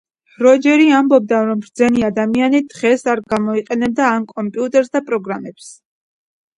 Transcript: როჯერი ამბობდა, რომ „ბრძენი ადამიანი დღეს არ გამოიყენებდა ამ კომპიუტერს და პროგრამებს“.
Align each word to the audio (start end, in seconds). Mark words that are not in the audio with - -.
როჯერი 0.43 0.87
ამბობდა, 0.99 1.41
რომ 1.49 1.61
„ბრძენი 1.65 2.07
ადამიანი 2.09 2.63
დღეს 2.73 3.07
არ 3.15 3.23
გამოიყენებდა 3.37 4.11
ამ 4.17 4.29
კომპიუტერს 4.35 4.95
და 4.99 5.07
პროგრამებს“. 5.13 5.75